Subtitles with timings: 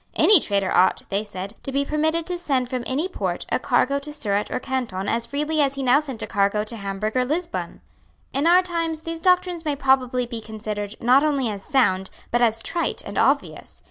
[0.15, 3.99] Any trader ought, they said, to be permitted to send from any port a cargo
[3.99, 7.23] to Surat or Canton as freely as he now sent a cargo to Hamburg or
[7.23, 7.81] Lisbon.
[8.33, 12.63] In our time these doctrines may probably be considered, not only as sound, but as
[12.63, 13.79] trite and obvious.